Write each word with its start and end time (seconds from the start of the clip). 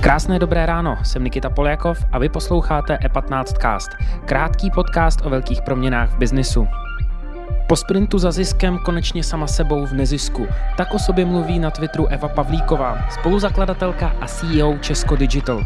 Krásné 0.00 0.38
dobré 0.38 0.66
ráno, 0.66 0.96
jsem 1.04 1.24
Nikita 1.24 1.50
Poljakov 1.50 2.04
a 2.12 2.18
vy 2.18 2.28
posloucháte 2.28 2.98
E15 3.02 3.44
Cast, 3.44 3.90
krátký 4.24 4.70
podcast 4.70 5.26
o 5.26 5.30
velkých 5.30 5.62
proměnách 5.62 6.10
v 6.10 6.18
biznisu. 6.18 6.68
Po 7.66 7.76
sprintu 7.76 8.18
za 8.18 8.30
ziskem 8.30 8.78
konečně 8.78 9.24
sama 9.24 9.46
sebou 9.46 9.86
v 9.86 9.92
nezisku. 9.92 10.46
Tak 10.76 10.94
o 10.94 10.98
sobě 10.98 11.24
mluví 11.24 11.58
na 11.58 11.70
Twitteru 11.70 12.06
Eva 12.06 12.28
Pavlíková, 12.28 13.08
spoluzakladatelka 13.10 14.16
a 14.20 14.26
CEO 14.26 14.78
Česko 14.78 15.16
Digital. 15.16 15.64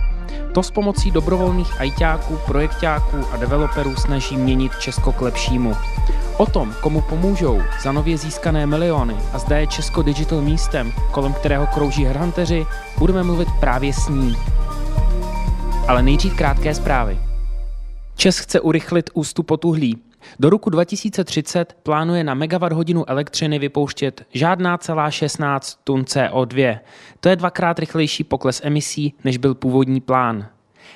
To 0.55 0.63
s 0.63 0.71
pomocí 0.71 1.11
dobrovolných 1.11 1.81
ajťáků, 1.81 2.39
projektáků 2.47 3.17
a 3.33 3.37
developerů 3.37 3.97
snaží 3.97 4.37
měnit 4.37 4.73
Česko 4.79 5.13
k 5.13 5.21
lepšímu. 5.21 5.77
O 6.43 6.47
tom, 6.47 6.75
komu 6.81 7.01
pomůžou 7.01 7.63
za 7.83 7.93
nově 7.93 8.19
získané 8.19 8.67
miliony 8.67 9.17
a 9.33 9.39
zda 9.39 9.59
je 9.59 9.67
Česko 9.67 10.03
Digital 10.03 10.41
místem, 10.41 10.93
kolem 11.11 11.33
kterého 11.33 11.67
krouží 11.67 12.05
hranteři, 12.05 12.67
budeme 12.99 13.23
mluvit 13.23 13.49
právě 13.61 13.93
s 13.93 14.09
ní. 14.09 14.37
Ale 15.89 16.03
nejdřív 16.03 16.36
krátké 16.36 16.75
zprávy. 16.75 17.19
Čes 18.17 18.39
chce 18.39 18.61
urychlit 18.61 19.11
ústup 19.14 19.50
od 19.50 19.64
uhlí. 19.64 19.99
Do 20.41 20.50
roku 20.50 20.71
2030 20.71 21.77
plánuje 21.83 22.25
na 22.25 22.35
megawatt 22.35 22.72
hodinu 22.72 23.11
elektřiny 23.11 23.59
vypouštět 23.59 24.27
žádná 24.31 24.79
celá 24.79 25.11
16 25.11 25.79
tun 25.85 26.03
CO2. 26.03 26.79
To 27.21 27.29
je 27.29 27.36
dvakrát 27.36 27.79
rychlejší 27.79 28.25
pokles 28.25 28.61
emisí, 28.64 29.14
než 29.25 29.36
byl 29.36 29.55
původní 29.55 30.00
plán. 30.00 30.47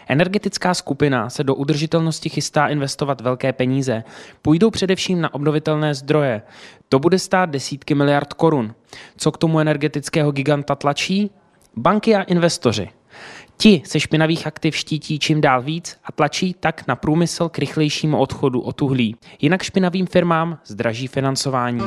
Energetická 0.09 0.74
skupina 0.74 1.30
se 1.30 1.45
do 1.45 1.55
udržitelnosti 1.55 2.28
chystá 2.28 2.66
investovat 2.66 3.20
velké 3.20 3.52
peníze. 3.52 4.04
Půjdou 4.42 4.70
především 4.70 5.20
na 5.20 5.34
obnovitelné 5.34 5.95
zdroje. 5.95 6.42
To 6.88 6.98
bude 6.98 7.18
stát 7.18 7.50
desítky 7.50 7.95
miliard 7.95 8.32
korun. 8.32 8.74
Co 9.16 9.32
k 9.32 9.38
tomu 9.38 9.60
energetického 9.60 10.32
giganta 10.32 10.74
tlačí? 10.74 11.30
Banky 11.76 12.16
a 12.16 12.23
investoři. 12.23 12.88
Ti 13.57 13.82
se 13.85 14.01
špinavých 14.01 14.46
aktiv 14.46 14.76
štítí 14.76 15.18
čím 15.18 15.40
dál 15.40 15.62
víc 15.62 15.96
a 16.04 16.13
tlačí 16.13 16.54
tak 16.60 16.87
na 16.87 16.96
průmysl 16.96 17.48
k 17.48 17.59
rychlejšímu 17.59 18.18
odchodu 18.18 18.60
od 18.60 18.82
uhlí. 18.82 19.16
Jinak 19.40 19.63
špinavým 19.63 20.07
firmám 20.07 20.59
zdraží 20.65 21.07
financování. 21.07 21.82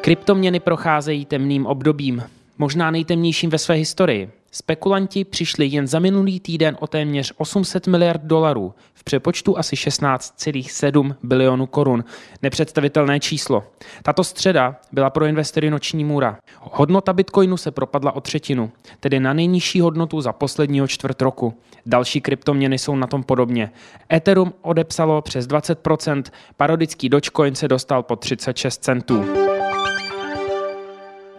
Kryptoměny 0.00 0.60
procházejí 0.60 1.24
temným 1.24 1.66
obdobím, 1.66 2.22
možná 2.58 2.90
nejtemnějším 2.90 3.50
ve 3.50 3.58
své 3.58 3.74
historii. 3.74 4.30
Spekulanti 4.56 5.24
přišli 5.24 5.66
jen 5.66 5.86
za 5.86 5.98
minulý 5.98 6.40
týden 6.40 6.76
o 6.80 6.86
téměř 6.86 7.32
800 7.36 7.86
miliard 7.86 8.22
dolarů, 8.22 8.74
v 8.94 9.04
přepočtu 9.04 9.58
asi 9.58 9.76
16,7 9.76 11.14
bilionů 11.22 11.66
korun. 11.66 12.04
Nepředstavitelné 12.42 13.20
číslo. 13.20 13.64
Tato 14.02 14.24
středa 14.24 14.76
byla 14.92 15.10
pro 15.10 15.24
investory 15.24 15.70
noční 15.70 16.04
můra. 16.04 16.38
Hodnota 16.60 17.12
bitcoinu 17.12 17.56
se 17.56 17.70
propadla 17.70 18.16
o 18.16 18.20
třetinu, 18.20 18.72
tedy 19.00 19.20
na 19.20 19.32
nejnižší 19.32 19.80
hodnotu 19.80 20.20
za 20.20 20.32
posledního 20.32 20.88
čtvrt 20.88 21.22
roku. 21.22 21.54
Další 21.86 22.20
kryptoměny 22.20 22.78
jsou 22.78 22.96
na 22.96 23.06
tom 23.06 23.22
podobně. 23.22 23.70
Ethereum 24.12 24.52
odepsalo 24.62 25.22
přes 25.22 25.46
20%, 25.48 26.22
parodický 26.56 27.08
Dogecoin 27.08 27.54
se 27.54 27.68
dostal 27.68 28.02
po 28.02 28.16
36 28.16 28.84
centů. 28.84 29.43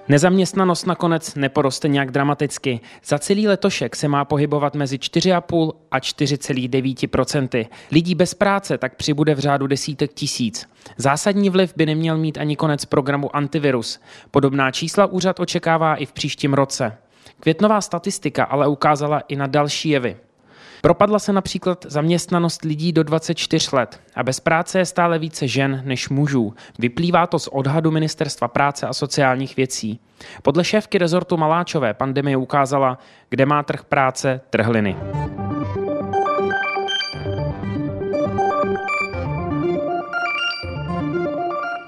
Nezaměstnanost 0.07 0.87
nakonec 0.87 1.35
neporoste 1.35 1.87
nějak 1.87 2.11
dramaticky. 2.11 2.79
Za 3.05 3.19
celý 3.19 3.47
letošek 3.47 3.95
se 3.95 4.07
má 4.07 4.25
pohybovat 4.25 4.75
mezi 4.75 4.97
4,5 4.97 5.71
a 5.91 5.99
4,9% 5.99 7.67
Lidí 7.91 8.15
bez 8.15 8.33
práce 8.33 8.77
tak 8.77 8.95
přibude 8.95 9.35
v 9.35 9.39
řádu 9.39 9.67
desítek 9.67 10.13
tisíc. 10.13 10.69
Zásadní 10.97 11.49
vliv 11.49 11.73
by 11.75 11.85
neměl 11.85 12.17
mít 12.17 12.37
ani 12.37 12.55
konec 12.55 12.85
programu 12.85 13.35
Antivirus. 13.35 13.99
Podobná 14.31 14.71
čísla 14.71 15.05
úřad 15.05 15.39
očekává 15.39 15.95
i 15.95 16.05
v 16.05 16.13
příštím 16.13 16.53
roce. 16.53 16.97
Květnová 17.39 17.81
statistika 17.81 18.43
ale 18.43 18.67
ukázala 18.67 19.19
i 19.19 19.35
na 19.35 19.47
další 19.47 19.89
jevy. 19.89 20.17
Propadla 20.81 21.19
se 21.19 21.33
například 21.33 21.85
zaměstnanost 21.89 22.63
lidí 22.65 22.91
do 22.91 23.03
24 23.03 23.75
let 23.75 24.01
a 24.15 24.23
bez 24.23 24.39
práce 24.39 24.79
je 24.79 24.85
stále 24.85 25.19
více 25.19 25.47
žen 25.47 25.81
než 25.85 26.09
mužů. 26.09 26.53
Vyplývá 26.79 27.27
to 27.27 27.39
z 27.39 27.47
odhadu 27.47 27.91
Ministerstva 27.91 28.47
práce 28.47 28.87
a 28.87 28.93
sociálních 28.93 29.55
věcí. 29.55 29.99
Podle 30.41 30.63
šéfky 30.63 30.97
rezortu 30.97 31.37
Maláčové 31.37 31.93
pandemie 31.93 32.37
ukázala, 32.37 32.97
kde 33.29 33.45
má 33.45 33.63
trh 33.63 33.83
práce 33.83 34.41
trhliny. 34.49 34.95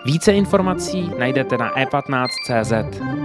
Více 0.05 0.33
informací 0.33 1.11
najdete 1.17 1.57
na 1.57 1.75
e15.cz. 1.75 3.16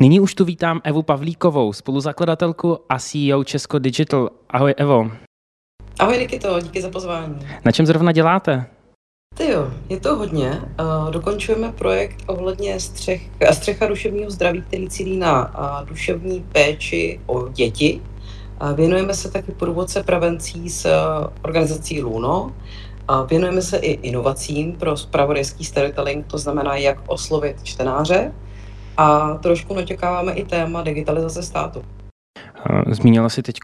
Nyní 0.00 0.20
už 0.20 0.34
tu 0.34 0.44
vítám 0.44 0.80
Evu 0.84 1.02
Pavlíkovou, 1.02 1.72
spoluzakladatelku 1.72 2.78
a 2.88 2.98
CEO 2.98 3.44
Česko 3.44 3.78
Digital. 3.78 4.30
Ahoj 4.50 4.74
Evo. 4.76 5.10
Ahoj 5.98 6.18
Nikito, 6.18 6.60
díky 6.60 6.82
za 6.82 6.90
pozvání. 6.90 7.38
Na 7.64 7.72
čem 7.72 7.86
zrovna 7.86 8.12
děláte? 8.12 8.66
Ty 9.36 9.50
jo, 9.50 9.72
je 9.88 10.00
to 10.00 10.16
hodně. 10.16 10.60
Uh, 10.80 11.10
dokončujeme 11.10 11.72
projekt 11.72 12.22
ohledně 12.26 12.80
střech, 12.80 13.22
střecha 13.52 13.86
duševního 13.86 14.30
zdraví, 14.30 14.62
který 14.62 14.88
cílí 14.88 15.16
na 15.16 15.58
uh, 15.58 15.88
duševní 15.88 16.44
péči 16.52 17.20
o 17.26 17.48
děti. 17.48 18.02
Uh, 18.62 18.72
věnujeme 18.72 19.14
se 19.14 19.30
taky 19.30 19.52
průvodce 19.52 20.02
prevencí 20.02 20.70
s 20.70 20.88
organizací 21.42 22.02
Luno. 22.02 22.54
Věnujeme 23.30 23.62
se 23.62 23.76
i 23.76 23.92
inovacím 23.92 24.72
pro 24.72 24.96
spravodajský 24.96 25.64
storytelling, 25.64 26.26
to 26.26 26.38
znamená, 26.38 26.76
jak 26.76 26.98
oslovit 27.06 27.56
čtenáře 27.62 28.32
a 28.96 29.34
trošku 29.34 29.74
natěkáváme 29.74 30.32
i 30.32 30.44
téma 30.44 30.82
digitalizace 30.82 31.42
státu. 31.42 31.84
Zmínila 32.90 33.28
si 33.28 33.42
teď 33.42 33.56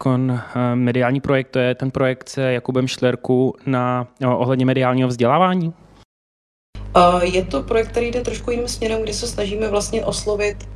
mediální 0.75 1.21
projekt, 1.21 1.49
to 1.51 1.59
je 1.59 1.75
ten 1.75 1.91
projekt 1.91 2.29
se 2.29 2.53
Jakubem 2.53 2.89
Šlerku 2.89 3.55
na 3.67 4.07
ohledně 4.27 4.67
mediálního 4.67 5.09
vzdělávání? 5.09 5.73
Je 7.23 7.45
to 7.45 7.63
projekt, 7.63 7.89
který 7.89 8.11
jde 8.11 8.21
trošku 8.21 8.51
jiným 8.51 8.69
směrem, 8.69 9.03
kdy 9.03 9.13
se 9.13 9.27
snažíme 9.27 9.69
vlastně 9.69 10.05
oslovit 10.05 10.69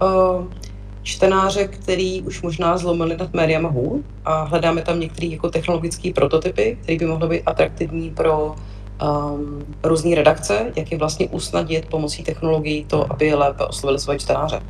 čtenáře, 1.03 1.69
který 1.69 2.23
už 2.23 2.43
možná 2.43 2.79
zlomili 2.79 3.17
nad 3.17 3.35
médiama 3.35 3.69
hůl 3.69 4.03
a 4.25 4.43
hledáme 4.43 4.83
tam 4.83 5.01
některé 5.01 5.27
jako 5.27 5.51
technologické 5.51 6.13
prototypy, 6.13 6.79
které 6.83 6.99
by 6.99 7.07
mohly 7.07 7.29
být 7.29 7.43
atraktivní 7.47 8.11
pro 8.11 8.55
um, 9.03 9.65
různé 9.83 10.15
redakce, 10.15 10.73
jak 10.77 10.93
je 10.93 10.99
vlastně 10.99 11.29
usnadnit 11.29 11.87
pomocí 11.87 12.25
technologií 12.25 12.85
to, 12.85 13.13
aby 13.13 13.35
lépe 13.35 13.65
oslovili 13.65 13.99
svoje 13.99 14.19
čtenáře. 14.19 14.61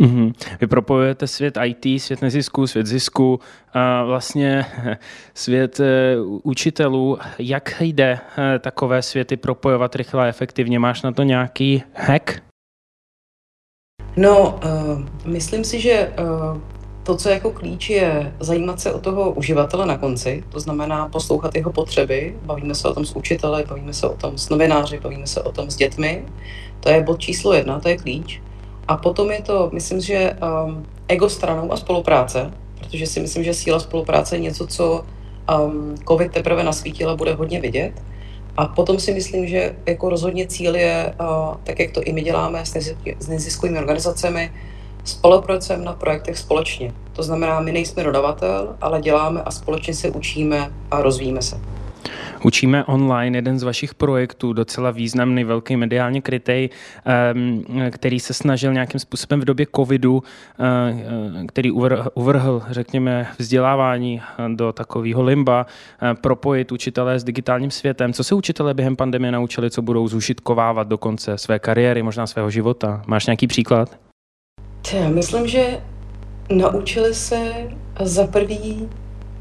Mm-hmm. 0.00 0.32
Vy 0.60 0.66
propojujete 0.66 1.26
svět 1.26 1.58
IT, 1.64 2.02
svět 2.02 2.22
nezisku, 2.22 2.66
svět 2.66 2.86
zisku, 2.86 3.40
a 3.72 4.04
vlastně 4.04 4.66
svět 5.34 5.80
e, 5.80 6.16
učitelů. 6.42 7.18
Jak 7.38 7.74
jde 7.80 8.18
e, 8.38 8.58
takové 8.58 9.02
světy 9.02 9.36
propojovat 9.36 9.96
rychle 9.96 10.22
a 10.22 10.26
efektivně? 10.26 10.78
Máš 10.78 11.02
na 11.02 11.12
to 11.12 11.22
nějaký 11.22 11.82
hack? 11.94 12.42
No, 14.16 14.60
uh, 14.64 15.02
myslím 15.24 15.64
si, 15.64 15.80
že 15.80 16.12
uh, 16.18 16.60
to, 17.06 17.16
co 17.16 17.28
je 17.28 17.34
jako 17.34 17.50
klíč, 17.50 17.90
je 17.90 18.32
zajímat 18.40 18.80
se 18.80 18.92
o 18.92 18.98
toho 18.98 19.30
uživatele 19.30 19.86
na 19.86 19.98
konci, 19.98 20.44
to 20.48 20.60
znamená 20.60 21.08
poslouchat 21.08 21.54
jeho 21.54 21.72
potřeby. 21.72 22.36
Bavíme 22.42 22.74
se 22.74 22.88
o 22.88 22.94
tom 22.94 23.04
s 23.04 23.16
učiteli, 23.16 23.64
bavíme 23.68 23.94
se 23.94 24.08
o 24.08 24.16
tom 24.16 24.38
s 24.38 24.48
novináři, 24.48 25.00
bavíme 25.00 25.26
se 25.26 25.42
o 25.42 25.52
tom 25.52 25.70
s 25.70 25.76
dětmi. 25.76 26.24
To 26.80 26.88
je 26.88 27.02
bod 27.02 27.20
číslo 27.20 27.52
jedna, 27.52 27.80
to 27.80 27.88
je 27.88 27.96
klíč. 27.96 28.42
A 28.88 28.96
potom 28.96 29.30
je 29.30 29.42
to, 29.42 29.70
myslím, 29.72 30.00
že 30.00 30.36
um, 30.66 30.86
ego 31.08 31.28
stranou 31.28 31.72
a 31.72 31.76
spolupráce, 31.76 32.50
protože 32.78 33.06
si 33.06 33.20
myslím, 33.20 33.44
že 33.44 33.54
síla 33.54 33.78
spolupráce 33.78 34.36
je 34.36 34.40
něco, 34.40 34.66
co 34.66 35.04
um, 35.58 35.94
COVID 36.08 36.32
teprve 36.32 36.64
nasvítil 36.64 37.10
a 37.10 37.16
bude 37.16 37.34
hodně 37.34 37.60
vidět. 37.60 37.92
A 38.56 38.66
potom 38.66 38.98
si 38.98 39.14
myslím, 39.14 39.46
že 39.46 39.76
jako 39.86 40.08
rozhodně 40.08 40.46
cíl 40.46 40.76
je, 40.76 41.14
uh, 41.20 41.54
tak 41.64 41.78
jak 41.80 41.90
to 41.90 42.02
i 42.02 42.12
my 42.12 42.22
děláme 42.22 42.66
s 43.18 43.28
neziskovými 43.28 43.78
organizacemi, 43.78 44.50
spolupracujeme 45.06 45.84
na 45.84 45.92
projektech 45.92 46.38
společně. 46.38 46.92
To 47.12 47.22
znamená, 47.22 47.60
my 47.60 47.72
nejsme 47.72 48.04
dodavatel, 48.04 48.76
ale 48.80 49.00
děláme 49.00 49.42
a 49.42 49.50
společně 49.50 49.94
se 49.94 50.10
učíme 50.10 50.70
a 50.90 51.02
rozvíjíme 51.02 51.42
se. 51.42 51.60
Učíme 52.42 52.84
online 52.84 53.38
jeden 53.38 53.58
z 53.58 53.62
vašich 53.62 53.94
projektů, 53.94 54.52
docela 54.52 54.90
významný, 54.90 55.44
velký 55.44 55.76
mediálně 55.76 56.22
krytej, 56.22 56.70
který 57.90 58.20
se 58.20 58.34
snažil 58.34 58.72
nějakým 58.72 59.00
způsobem 59.00 59.40
v 59.40 59.44
době 59.44 59.66
covidu, 59.76 60.22
eh, 60.60 61.46
který 61.46 61.70
uvrhl, 62.14 62.62
řekněme, 62.70 63.26
vzdělávání 63.38 64.22
do 64.54 64.72
takového 64.72 65.22
limba, 65.22 65.66
eh, 66.02 66.14
propojit 66.14 66.72
učitelé 66.72 67.18
s 67.18 67.24
digitálním 67.24 67.70
světem. 67.70 68.12
Co 68.12 68.24
se 68.24 68.34
učitelé 68.34 68.74
během 68.74 68.96
pandemie 68.96 69.32
naučili, 69.32 69.70
co 69.70 69.82
budou 69.82 70.08
zužitkovávat 70.08 70.88
do 70.88 70.98
konce 70.98 71.38
své 71.38 71.58
kariéry, 71.58 72.02
možná 72.02 72.26
svého 72.26 72.50
života? 72.50 73.02
Máš 73.06 73.26
nějaký 73.26 73.46
příklad? 73.46 74.05
Já 74.92 75.08
myslím, 75.08 75.48
že 75.48 75.80
naučili 76.50 77.14
se 77.14 77.52
za 78.00 78.26
prvý 78.26 78.88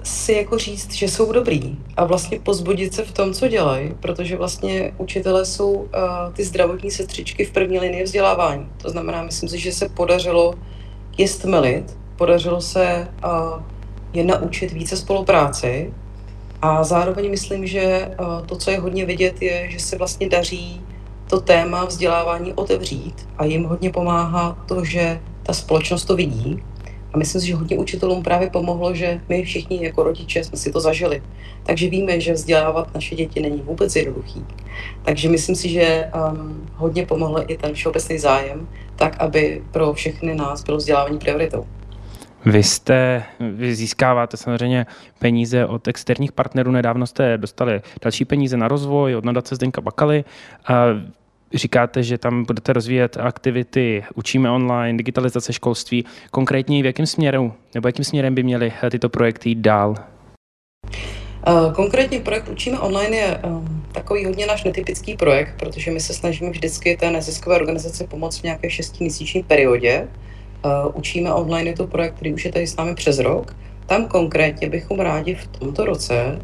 si 0.04 0.34
jako 0.34 0.58
říct, 0.58 0.94
že 0.94 1.08
jsou 1.08 1.32
dobrý 1.32 1.78
a 1.98 2.06
vlastně 2.06 2.40
pozbudit 2.40 2.94
se 2.94 3.06
v 3.06 3.12
tom, 3.12 3.34
co 3.34 3.48
dělají, 3.48 3.94
protože 4.00 4.38
vlastně 4.38 4.94
učitelé 4.98 5.46
jsou 5.46 5.72
uh, 5.72 5.88
ty 6.34 6.44
zdravotní 6.44 6.92
sestřičky 6.92 7.46
v 7.46 7.52
první 7.52 7.80
linii 7.80 8.04
vzdělávání. 8.04 8.68
To 8.82 8.90
znamená, 8.90 9.24
myslím 9.24 9.50
si, 9.50 9.60
že 9.60 9.72
se 9.72 9.90
podařilo 9.90 10.54
je 11.18 11.28
stmelit, 11.28 11.98
podařilo 12.16 12.62
se 12.62 13.08
uh, 13.26 13.62
je 14.14 14.24
naučit 14.24 14.72
více 14.72 14.98
spolupráci 14.98 15.94
a 16.62 16.84
zároveň 16.84 17.30
myslím, 17.30 17.68
že 17.68 18.12
uh, 18.20 18.46
to, 18.46 18.56
co 18.56 18.72
je 18.72 18.80
hodně 18.80 19.06
vidět, 19.06 19.42
je, 19.42 19.72
že 19.72 19.80
se 19.80 19.98
vlastně 19.98 20.30
daří 20.30 20.82
to 21.30 21.42
téma 21.42 21.86
vzdělávání 21.86 22.54
otevřít 22.54 23.30
a 23.38 23.46
jim 23.46 23.64
hodně 23.64 23.90
pomáhá 23.90 24.64
to, 24.68 24.86
že 24.86 25.20
ta 25.46 25.54
společnost 25.54 26.06
to 26.06 26.16
vidí 26.16 26.64
a 27.14 27.18
myslím 27.18 27.42
si, 27.42 27.48
že 27.48 27.56
hodně 27.56 27.78
učitelům 27.78 28.24
právě 28.24 28.50
pomohlo, 28.50 28.96
že 28.96 29.22
my 29.30 29.44
všichni 29.44 29.84
jako 29.84 30.04
rodiče 30.04 30.44
jsme 30.44 30.58
si 30.58 30.72
to 30.72 30.80
zažili. 30.80 31.24
Takže 31.64 31.90
víme, 31.90 32.20
že 32.20 32.34
vzdělávat 32.34 32.94
naše 32.94 33.16
děti 33.16 33.40
není 33.40 33.62
vůbec 33.62 33.96
jednoduchý. 33.96 34.46
Takže 35.06 35.30
myslím 35.30 35.56
si, 35.56 35.70
že 35.70 36.12
um, 36.32 36.68
hodně 36.76 37.06
pomohl 37.06 37.44
i 37.48 37.58
ten 37.58 37.74
všeobecný 37.74 38.20
zájem, 38.20 38.68
tak 38.96 39.16
aby 39.20 39.64
pro 39.72 39.94
všechny 39.94 40.36
nás 40.36 40.64
bylo 40.64 40.78
vzdělávání 40.78 41.20
prioritou. 41.20 41.66
Vy 42.46 42.64
jste, 42.64 43.24
vy 43.40 43.76
získáváte 43.76 44.38
samozřejmě 44.38 44.86
peníze 45.20 45.66
od 45.66 45.88
externích 45.88 46.32
partnerů. 46.32 46.72
Nedávno 46.72 47.08
jste 47.08 47.38
dostali 47.38 47.82
další 48.02 48.26
peníze 48.26 48.58
na 48.58 48.68
rozvoj 48.68 49.16
od 49.16 49.26
nadace 49.26 49.56
Zdenka 49.56 49.82
Bakaly. 49.82 50.24
Říkáte, 51.54 52.04
že 52.04 52.18
tam 52.18 52.44
budete 52.44 52.74
rozvíjet 52.74 53.18
aktivity 53.18 54.04
Učíme 54.16 54.52
online, 54.52 54.98
digitalizace 54.98 55.54
školství. 55.54 56.06
Konkrétně 56.32 56.84
v 56.84 56.86
jakém 56.86 57.06
směru, 57.06 57.54
nebo 57.74 57.88
jakým 57.88 58.06
směrem 58.06 58.36
by 58.36 58.44
měly 58.44 58.74
tyto 58.92 59.10
projekty 59.10 59.50
jít 59.50 59.60
dál? 59.60 59.96
Eh, 61.48 61.74
konkrétně 61.74 62.20
projekt 62.20 62.50
Učíme 62.50 62.80
online 62.80 63.18
je 63.18 63.38
eh, 63.38 63.50
takový 63.92 64.26
hodně 64.26 64.46
náš 64.46 64.64
netypický 64.64 65.18
projekt, 65.18 65.54
protože 65.60 65.92
my 65.92 66.00
se 66.00 66.14
snažíme 66.14 66.50
vždycky 66.50 66.98
té 66.98 67.12
neziskové 67.12 67.56
organizaci 67.56 68.08
pomoct 68.08 68.40
v 68.40 68.44
nějaké 68.44 68.70
šestiměsíční 68.70 69.44
periodě. 69.44 70.08
Eh, 70.66 70.70
Učíme 70.94 71.34
online 71.34 71.70
je 71.70 71.76
to 71.76 71.88
projekt, 71.88 72.16
který 72.16 72.34
už 72.34 72.46
je 72.46 72.52
tady 72.52 72.68
s 72.68 72.76
námi 72.76 72.96
přes 72.96 73.20
rok. 73.20 73.56
Tam 73.86 74.06
konkrétně 74.08 74.70
bychom 74.70 75.00
rádi 75.00 75.36
v 75.36 75.48
tomto 75.48 75.86
roce 75.86 76.40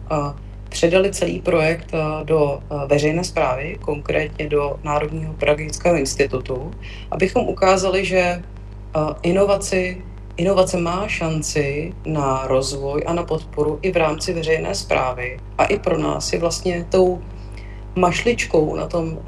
předali 0.72 1.12
celý 1.12 1.40
projekt 1.40 1.92
eh, 1.94 2.24
do 2.24 2.60
eh, 2.60 2.88
veřejné 2.88 3.24
zprávy, 3.24 3.78
konkrétně 3.82 4.50
do 4.50 4.80
Národního 4.84 5.34
pedagogického 5.34 5.96
institutu, 5.96 6.72
abychom 7.12 7.48
ukázali, 7.48 8.06
že 8.06 8.20
eh, 8.20 8.42
inovaci, 9.22 10.02
inovace 10.38 10.78
má 10.78 11.08
šanci 11.08 11.94
na 12.06 12.48
rozvoj 12.48 13.04
a 13.06 13.14
na 13.14 13.24
podporu 13.24 13.80
i 13.82 13.92
v 13.92 13.98
rámci 13.98 14.34
veřejné 14.34 14.76
zprávy. 14.76 15.40
A 15.58 15.66
i 15.66 15.80
pro 15.80 15.98
nás 15.98 16.34
je 16.34 16.40
vlastně 16.40 16.88
tou 16.90 17.22
mašličkou 17.96 18.76
na 18.76 18.88
tom 18.88 19.20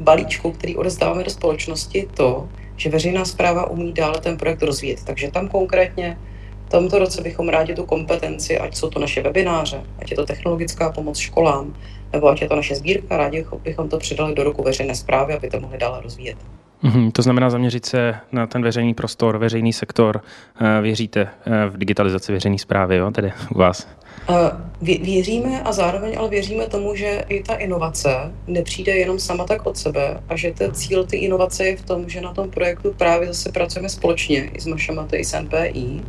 balíčku, 0.00 0.52
který 0.52 0.76
odezdáváme 0.76 1.24
do 1.24 1.30
společnosti, 1.30 2.08
to, 2.14 2.48
že 2.76 2.90
veřejná 2.90 3.24
zpráva 3.24 3.70
umí 3.70 3.92
dále 3.92 4.20
ten 4.20 4.36
projekt 4.36 4.62
rozvíjet. 4.62 5.00
Takže 5.04 5.30
tam 5.30 5.48
konkrétně 5.48 6.18
v 6.66 6.70
tomto 6.70 6.98
roce 6.98 7.22
bychom 7.22 7.48
rádi 7.48 7.74
tu 7.74 7.84
kompetenci, 7.84 8.58
ať 8.58 8.76
jsou 8.76 8.90
to 8.90 8.98
naše 8.98 9.22
webináře, 9.22 9.82
ať 9.98 10.10
je 10.10 10.16
to 10.16 10.26
technologická 10.26 10.92
pomoc 10.92 11.18
školám, 11.18 11.74
nebo 12.12 12.28
ať 12.28 12.42
je 12.42 12.48
to 12.48 12.56
naše 12.56 12.74
sbírka, 12.74 13.16
rádi 13.16 13.46
bychom 13.62 13.88
to 13.88 13.98
přidali 13.98 14.34
do 14.34 14.44
roku 14.44 14.62
veřejné 14.62 14.94
zprávy, 14.94 15.34
aby 15.34 15.50
to 15.50 15.60
mohli 15.60 15.78
dále 15.78 16.00
rozvíjet. 16.00 16.36
Mm-hmm, 16.84 17.12
to 17.12 17.22
znamená 17.22 17.50
zaměřit 17.50 17.86
se 17.86 18.14
na 18.32 18.46
ten 18.46 18.62
veřejný 18.62 18.94
prostor, 18.94 19.38
veřejný 19.38 19.72
sektor. 19.72 20.20
Eh, 20.60 20.82
věříte 20.82 21.20
eh, 21.20 21.68
v 21.68 21.78
digitalizaci 21.78 22.32
veřejné 22.32 22.58
zprávy, 22.58 22.96
jo, 22.96 23.10
tedy 23.10 23.32
u 23.54 23.58
vás? 23.58 23.88
Eh, 24.28 24.94
věříme 25.02 25.62
a 25.62 25.72
zároveň 25.72 26.18
ale 26.18 26.28
věříme 26.28 26.66
tomu, 26.66 26.94
že 26.94 27.24
i 27.28 27.42
ta 27.42 27.54
inovace 27.54 28.32
nepřijde 28.46 28.92
jenom 28.92 29.18
sama 29.18 29.44
tak 29.44 29.66
od 29.66 29.76
sebe 29.76 30.20
a 30.28 30.36
že 30.36 30.52
ten 30.52 30.74
cíl 30.74 31.04
ty 31.04 31.16
inovace 31.16 31.66
je 31.66 31.76
v 31.76 31.84
tom, 31.84 32.08
že 32.08 32.20
na 32.20 32.34
tom 32.34 32.50
projektu 32.50 32.94
právě 32.98 33.28
zase 33.28 33.52
pracujeme 33.52 33.88
společně 33.88 34.44
i 34.44 34.60
s 34.60 34.66
MŠMT, 34.66 35.12
i 35.12 35.24
s 35.24 35.40
NPI 35.40 36.02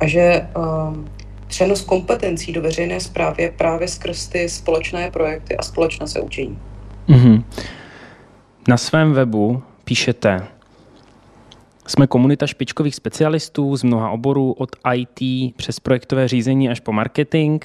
a 0.00 0.06
že 0.06 0.48
um, 0.56 1.08
přenos 1.46 1.80
kompetencí 1.80 2.52
do 2.52 2.62
veřejné 2.62 3.00
zprávy 3.00 3.42
je 3.42 3.50
právě 3.50 3.88
skrz 3.88 4.28
ty 4.28 4.48
společné 4.48 5.10
projekty 5.10 5.56
a 5.56 5.62
společné 5.62 6.08
se 6.08 6.20
učení. 6.20 6.58
Mm-hmm. 7.08 7.44
Na 8.68 8.76
svém 8.76 9.12
webu 9.12 9.62
píšete, 9.84 10.46
jsme 11.86 12.06
komunita 12.06 12.46
špičkových 12.46 12.94
specialistů 12.94 13.76
z 13.76 13.82
mnoha 13.82 14.10
oborů, 14.10 14.52
od 14.52 14.76
IT 14.94 15.54
přes 15.56 15.80
projektové 15.80 16.28
řízení 16.28 16.68
až 16.68 16.80
po 16.80 16.92
marketing, 16.92 17.64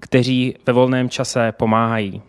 kteří 0.00 0.54
ve 0.66 0.72
volném 0.72 1.08
čase 1.08 1.52
pomáhají 1.52 2.22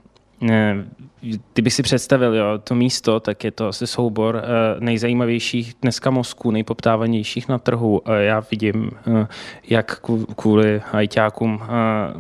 kdyby 1.54 1.72
si 1.72 1.84
představil 1.84 2.36
jo, 2.36 2.46
to 2.64 2.76
místo, 2.76 3.20
tak 3.20 3.44
je 3.44 3.52
to 3.52 3.68
asi 3.68 3.88
soubor 3.88 4.44
eh, 4.44 4.50
nejzajímavějších 4.80 5.74
dneska 5.82 6.10
mozků, 6.10 6.52
nejpoptávanějších 6.52 7.48
na 7.48 7.58
trhu. 7.58 8.02
Já 8.18 8.44
vidím, 8.52 8.92
eh, 9.08 9.28
jak 9.70 10.02
kvůli 10.36 10.82
ajťákům 10.92 11.60
eh, 11.64 11.68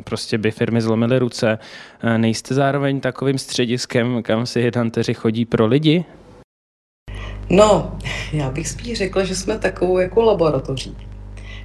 prostě 0.04 0.38
by 0.38 0.52
firmy 0.52 0.82
zlomily 0.82 1.20
ruce. 1.20 1.60
Nejste 2.18 2.56
zároveň 2.56 3.00
takovým 3.00 3.38
střediskem, 3.38 4.24
kam 4.24 4.46
si 4.46 4.60
jedanteři 4.60 5.14
chodí 5.14 5.46
pro 5.46 5.66
lidi? 5.66 6.06
No, 7.50 7.98
já 8.34 8.50
bych 8.50 8.68
spíš 8.68 8.98
řekla, 8.98 9.24
že 9.24 9.36
jsme 9.36 9.60
takovou 9.60 10.00
jako 10.00 10.22
laboratoří, 10.22 10.98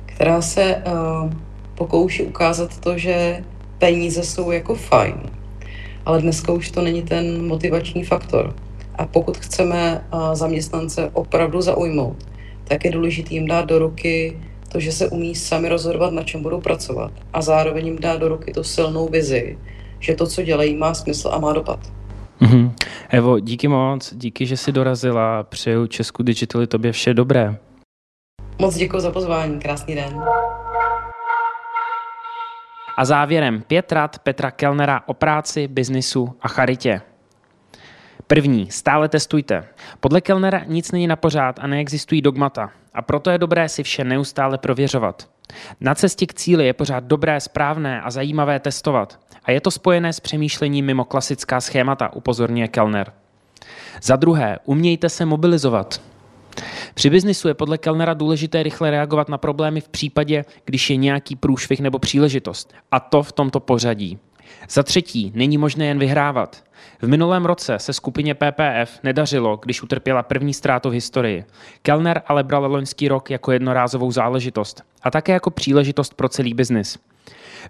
která 0.07 0.43
se 0.43 0.83
uh, 0.87 1.33
pokouší 1.75 2.23
ukázat 2.23 2.81
to, 2.81 2.99
že 2.99 3.45
peníze 3.79 4.23
jsou 4.23 4.51
jako 4.51 4.75
fajn, 4.75 5.30
ale 6.07 6.23
dneska 6.23 6.53
už 6.53 6.71
to 6.71 6.83
není 6.83 7.03
ten 7.03 7.47
motivační 7.47 8.05
faktor. 8.05 8.55
A 8.95 9.07
pokud 9.07 9.37
chceme 9.37 10.05
zaměstnance 10.33 11.11
opravdu 11.13 11.61
zaujmout, 11.61 12.17
tak 12.65 12.85
je 12.85 12.91
důležité 12.91 13.35
jim 13.35 13.47
dát 13.47 13.65
do 13.65 13.79
ruky 13.79 14.41
to, 14.69 14.81
že 14.81 14.93
se 14.93 15.09
umí 15.09 15.35
sami 15.35 15.69
rozhodovat, 15.69 16.13
na 16.13 16.23
čem 16.23 16.43
budou 16.43 16.61
pracovat. 16.61 17.13
A 17.33 17.43
zároveň 17.43 17.87
jim 17.87 17.99
dát 17.99 18.21
do 18.21 18.29
ruky 18.29 18.53
tu 18.53 18.65
silnou 18.65 19.09
vizi, 19.09 19.59
že 19.99 20.15
to, 20.15 20.27
co 20.27 20.43
dělají, 20.43 20.77
má 20.77 20.95
smysl 20.95 21.29
a 21.33 21.39
má 21.39 21.53
dopad. 21.53 21.81
Mm-hmm. 22.41 22.73
Evo, 23.09 23.41
díky 23.41 23.69
moc, 23.69 24.15
díky, 24.15 24.47
že 24.47 24.57
jsi 24.57 24.73
dorazila. 24.73 25.43
Přeju 25.43 25.87
Česku 25.87 26.23
Digitali 26.23 26.67
tobě 26.67 26.93
vše 26.93 27.15
dobré. 27.15 27.57
Moc 28.59 28.77
děkuji 28.77 29.01
za 29.01 29.11
pozvání, 29.11 29.59
krásný 29.59 29.95
den. 29.95 30.23
A 33.01 33.05
závěrem 33.05 33.63
pět 33.63 33.93
rad 33.93 34.19
Petra 34.19 34.51
Kellnera 34.51 35.03
o 35.07 35.15
práci, 35.15 35.69
biznisu 35.69 36.37
a 36.41 36.49
charitě. 36.49 37.01
První, 38.27 38.71
stále 38.71 39.09
testujte. 39.09 39.65
Podle 40.01 40.21
Kellnera 40.21 40.63
nic 40.67 40.93
není 40.93 41.07
na 41.07 41.17
pořád 41.17 41.59
a 41.59 41.67
neexistují 41.67 42.23
dogmata. 42.23 42.71
A 42.95 43.03
proto 43.03 43.31
je 43.31 43.39
dobré 43.39 43.69
si 43.69 43.83
vše 43.83 44.05
neustále 44.05 44.59
prověřovat. 44.59 45.29
Na 45.81 45.95
cestě 45.95 46.27
k 46.27 46.35
cíli 46.35 46.67
je 46.67 46.73
pořád 46.73 47.05
dobré, 47.05 47.41
správné 47.41 48.01
a 48.01 48.11
zajímavé 48.11 48.61
testovat. 48.61 49.21
A 49.45 49.51
je 49.51 49.61
to 49.61 49.71
spojené 49.71 50.13
s 50.13 50.21
přemýšlením 50.21 50.87
mimo 50.87 51.05
klasická 51.05 51.61
schémata, 51.61 52.13
upozorňuje 52.13 52.69
Kellner. 52.69 53.13
Za 54.03 54.17
druhé, 54.17 54.59
umějte 54.65 55.09
se 55.09 55.25
mobilizovat. 55.25 56.10
Při 56.95 57.11
biznisu 57.11 57.49
je 57.49 57.55
podle 57.55 57.79
Kellnera 57.79 58.15
důležité 58.15 58.63
rychle 58.63 58.91
reagovat 58.91 59.29
na 59.29 59.39
problémy 59.39 59.81
v 59.81 59.89
případě, 59.89 60.45
když 60.65 60.91
je 60.91 60.97
nějaký 60.97 61.37
průšvih 61.37 61.81
nebo 61.81 61.99
příležitost. 61.99 62.75
A 62.91 63.01
to 63.01 63.23
v 63.23 63.33
tomto 63.33 63.61
pořadí. 63.61 64.19
Za 64.69 64.83
třetí, 64.83 65.33
není 65.35 65.59
možné 65.59 65.87
jen 65.87 65.99
vyhrávat. 65.99 66.65
V 67.03 67.09
minulém 67.09 67.45
roce 67.45 67.79
se 67.79 67.93
skupině 67.93 68.35
PPF 68.35 69.03
nedařilo, 69.03 69.57
když 69.57 69.83
utrpěla 69.83 70.23
první 70.23 70.55
ztrátu 70.55 70.91
v 70.91 70.93
historii. 70.93 71.45
Kellner 71.83 72.23
ale 72.27 72.45
bral 72.45 72.73
loňský 72.73 73.09
rok 73.09 73.31
jako 73.31 73.53
jednorázovou 73.53 74.13
záležitost 74.13 74.83
a 75.03 75.11
také 75.11 75.33
jako 75.33 75.51
příležitost 75.51 76.15
pro 76.15 76.29
celý 76.29 76.55
biznis. 76.55 76.99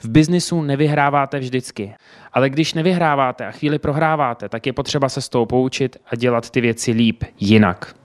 V 0.00 0.08
biznisu 0.08 0.62
nevyhráváte 0.62 1.38
vždycky, 1.38 1.94
ale 2.32 2.50
když 2.50 2.74
nevyhráváte 2.74 3.46
a 3.46 3.50
chvíli 3.50 3.78
prohráváte, 3.78 4.48
tak 4.48 4.66
je 4.66 4.72
potřeba 4.72 5.08
se 5.08 5.20
z 5.20 5.28
toho 5.28 5.46
poučit 5.46 5.96
a 6.06 6.16
dělat 6.16 6.50
ty 6.50 6.60
věci 6.60 6.92
líp, 6.92 7.24
jinak. 7.40 7.99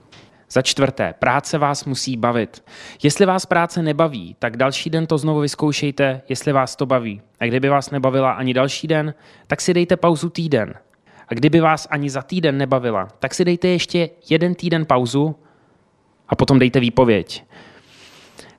Za 0.50 0.62
čtvrté, 0.62 1.14
práce 1.18 1.58
vás 1.58 1.84
musí 1.84 2.16
bavit. 2.16 2.64
Jestli 3.02 3.26
vás 3.26 3.46
práce 3.46 3.82
nebaví, 3.82 4.36
tak 4.38 4.56
další 4.56 4.90
den 4.90 5.06
to 5.06 5.18
znovu 5.18 5.40
vyzkoušejte, 5.40 6.22
jestli 6.28 6.52
vás 6.52 6.76
to 6.76 6.86
baví. 6.86 7.22
A 7.40 7.44
kdyby 7.44 7.68
vás 7.68 7.90
nebavila 7.90 8.32
ani 8.32 8.54
další 8.54 8.86
den, 8.86 9.14
tak 9.46 9.60
si 9.60 9.74
dejte 9.74 9.96
pauzu 9.96 10.30
týden. 10.30 10.74
A 11.28 11.34
kdyby 11.34 11.60
vás 11.60 11.88
ani 11.90 12.10
za 12.10 12.22
týden 12.22 12.58
nebavila, 12.58 13.08
tak 13.18 13.34
si 13.34 13.44
dejte 13.44 13.68
ještě 13.68 14.10
jeden 14.30 14.54
týden 14.54 14.86
pauzu 14.86 15.36
a 16.28 16.36
potom 16.36 16.58
dejte 16.58 16.80
výpověď. 16.80 17.44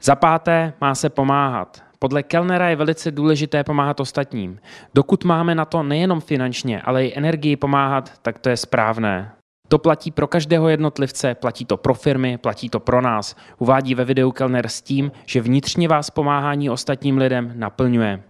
Za 0.01 0.15
páté, 0.15 0.73
má 0.81 0.95
se 0.95 1.09
pomáhat. 1.09 1.83
Podle 1.99 2.23
Kellnera 2.23 2.69
je 2.69 2.75
velice 2.75 3.11
důležité 3.11 3.63
pomáhat 3.63 3.99
ostatním. 3.99 4.59
Dokud 4.93 5.23
máme 5.23 5.55
na 5.55 5.65
to 5.65 5.83
nejenom 5.83 6.21
finančně, 6.21 6.81
ale 6.81 7.05
i 7.05 7.17
energii 7.17 7.55
pomáhat, 7.55 8.11
tak 8.21 8.39
to 8.39 8.49
je 8.49 8.57
správné. 8.57 9.36
To 9.67 9.79
platí 9.79 10.11
pro 10.11 10.27
každého 10.27 10.69
jednotlivce, 10.69 11.35
platí 11.35 11.65
to 11.65 11.77
pro 11.77 11.93
firmy, 11.93 12.37
platí 12.37 12.69
to 12.69 12.79
pro 12.79 13.01
nás. 13.01 13.35
Uvádí 13.57 13.95
ve 13.95 14.05
videu 14.05 14.31
Kellner 14.31 14.67
s 14.67 14.81
tím, 14.81 15.11
že 15.25 15.41
vnitřně 15.41 15.87
vás 15.87 16.09
pomáhání 16.09 16.69
ostatním 16.69 17.17
lidem 17.17 17.53
naplňuje. 17.55 18.23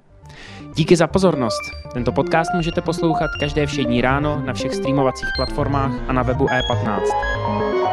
Díky 0.75 0.95
za 0.95 1.07
pozornost. 1.07 1.61
Tento 1.93 2.11
podcast 2.11 2.53
můžete 2.53 2.81
poslouchat 2.81 3.29
každé 3.39 3.65
všední 3.65 4.01
ráno 4.01 4.41
na 4.45 4.53
všech 4.53 4.75
streamovacích 4.75 5.29
platformách 5.35 5.91
a 6.07 6.13
na 6.13 6.23
webu 6.23 6.45
E15. 6.45 7.86